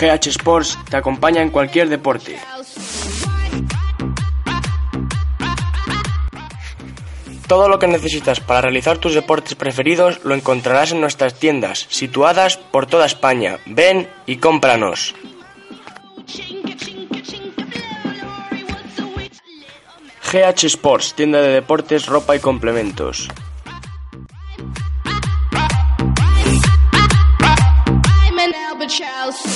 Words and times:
GH 0.00 0.26
Sports 0.26 0.78
te 0.90 0.96
acompaña 0.96 1.40
en 1.40 1.50
cualquier 1.50 1.88
deporte. 1.88 2.38
Todo 7.46 7.68
lo 7.68 7.78
que 7.78 7.86
necesitas 7.86 8.40
para 8.40 8.62
realizar 8.62 8.98
tus 8.98 9.14
deportes 9.14 9.54
preferidos 9.54 10.24
lo 10.24 10.34
encontrarás 10.34 10.92
en 10.92 11.00
nuestras 11.00 11.34
tiendas, 11.34 11.86
situadas 11.90 12.56
por 12.56 12.86
toda 12.86 13.06
España. 13.06 13.58
Ven 13.66 14.08
y 14.26 14.36
cómpranos. 14.36 15.14
GH 20.32 20.64
Sports, 20.64 21.14
tienda 21.14 21.40
de 21.40 21.48
deportes, 21.48 22.06
ropa 22.06 22.34
y 22.34 22.40
complementos. 22.40 23.28